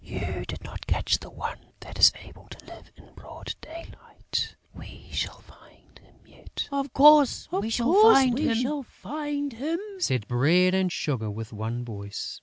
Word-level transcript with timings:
"You 0.03 0.45
did 0.47 0.63
not 0.63 0.87
catch 0.87 1.19
the 1.19 1.29
one 1.29 1.59
that 1.81 1.99
is 1.99 2.11
able 2.23 2.47
to 2.49 2.65
live 2.65 2.91
in 2.95 3.13
broad 3.13 3.53
daylight.... 3.61 4.55
We 4.73 5.09
shall 5.11 5.41
find 5.41 5.99
him 5.99 6.15
yet...." 6.25 6.67
"Of 6.71 6.91
course, 6.91 7.47
we 7.51 7.69
shall 7.69 7.93
find 8.73 9.53
him," 9.53 9.77
said 9.99 10.27
Bread 10.27 10.73
and 10.73 10.91
Sugar, 10.91 11.29
with 11.29 11.53
one 11.53 11.85
voice. 11.85 12.39